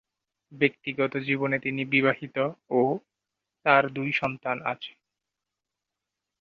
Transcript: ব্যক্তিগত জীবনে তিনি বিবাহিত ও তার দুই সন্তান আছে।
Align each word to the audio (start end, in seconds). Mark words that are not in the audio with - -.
ব্যক্তিগত 0.51 1.13
জীবনে 1.19 1.57
তিনি 1.59 1.81
বিবাহিত 1.85 2.37
ও 2.71 2.81
তার 3.65 3.83
দুই 3.89 4.09
সন্তান 4.11 4.57
আছে। 4.65 4.91